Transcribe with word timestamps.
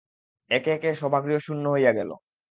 একে 0.51 0.69
একে 0.73 0.89
সভাগৃহ 1.01 1.37
শূন্য 1.39 1.65
হইয়া 1.69 1.91
গেল। 1.93 2.09